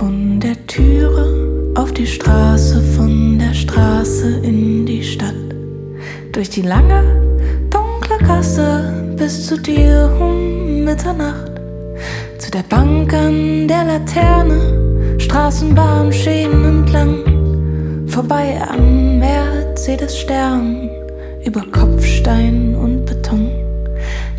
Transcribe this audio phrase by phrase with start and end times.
[0.00, 5.34] Von der Türe auf die Straße, von der Straße in die Stadt.
[6.32, 7.02] Durch die lange,
[7.68, 11.52] dunkle Gasse bis zu dir um Mitternacht.
[12.38, 18.08] Zu der Bank an der Laterne, Straßenbahn, Schienen entlang.
[18.08, 20.88] Vorbei am Mercedes Stern,
[21.44, 23.50] über Kopfstein und Beton.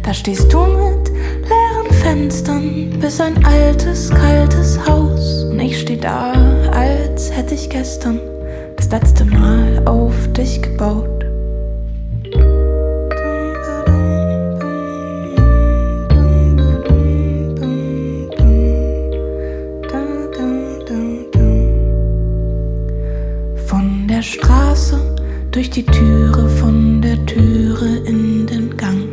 [0.02, 1.12] Da stehst du mit
[1.48, 5.01] leeren Fenstern, bis ein altes, kaltes Haus
[5.92, 6.32] und steh da,
[6.72, 8.20] als hätte ich gestern
[8.78, 11.26] das letzte Mal auf dich gebaut.
[23.66, 24.98] Von der Straße
[25.52, 29.10] durch die Türe, von der Türe in den Gang.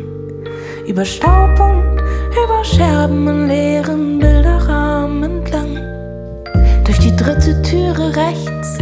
[0.87, 1.99] Über Staub und
[2.31, 4.19] über Scherben in leeren.
[4.21, 4.38] Durch
[7.01, 8.77] die dritte Türe rechts,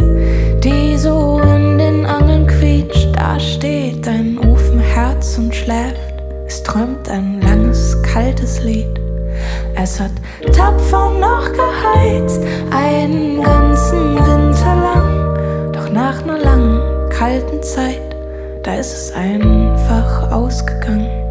[0.63, 3.09] die so in den Angeln quietscht.
[3.15, 5.95] Da steht ein Ofenherz und schläft.
[6.47, 8.99] Es träumt ein langes, kaltes Lied.
[9.75, 10.11] Es hat
[10.53, 15.73] tapfer noch geheizt, einen ganzen Winter lang.
[15.73, 18.15] Doch nach einer langen, kalten Zeit,
[18.63, 21.26] da ist es einfach ausgegangen.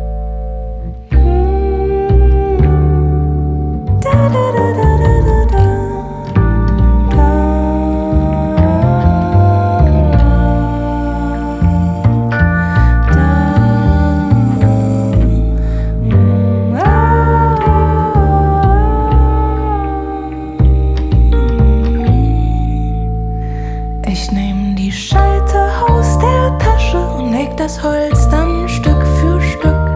[24.09, 25.59] Ich nehm die Scheite
[25.89, 29.87] aus der Tasche und leg das Holz dann Stück für Stück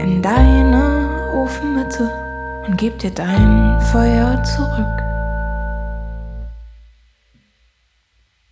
[0.00, 2.10] in deine Ofenmitte
[2.66, 4.98] und geb dir dein Feuer zurück.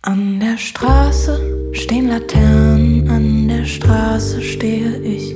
[0.03, 5.35] An der Straße stehen Laternen, an der Straße stehe ich.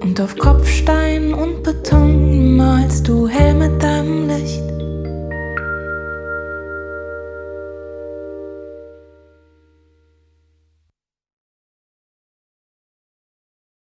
[0.00, 3.52] Und auf Kopfstein und Beton malst du her